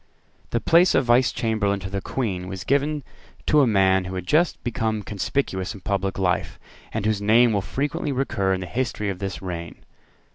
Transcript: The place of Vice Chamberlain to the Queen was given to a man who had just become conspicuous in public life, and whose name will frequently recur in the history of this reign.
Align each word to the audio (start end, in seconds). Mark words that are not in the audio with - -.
The 0.49 0.59
place 0.59 0.95
of 0.95 1.05
Vice 1.05 1.31
Chamberlain 1.31 1.79
to 1.81 1.89
the 1.91 2.01
Queen 2.01 2.47
was 2.47 2.63
given 2.63 3.03
to 3.45 3.61
a 3.61 3.67
man 3.67 4.05
who 4.05 4.15
had 4.15 4.25
just 4.25 4.63
become 4.63 5.03
conspicuous 5.03 5.75
in 5.75 5.81
public 5.81 6.17
life, 6.17 6.57
and 6.91 7.05
whose 7.05 7.21
name 7.21 7.53
will 7.53 7.61
frequently 7.61 8.11
recur 8.11 8.51
in 8.51 8.61
the 8.61 8.65
history 8.65 9.09
of 9.09 9.19
this 9.19 9.43
reign. 9.43 9.85